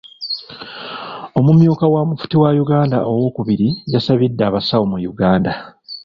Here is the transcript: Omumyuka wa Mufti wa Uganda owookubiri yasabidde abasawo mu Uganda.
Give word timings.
Omumyuka 1.39 1.85
wa 1.93 2.01
Mufti 2.09 2.35
wa 2.43 2.49
Uganda 2.63 2.97
owookubiri 3.11 3.67
yasabidde 3.93 4.43
abasawo 4.45 4.85
mu 4.91 4.97
Uganda. 5.11 5.53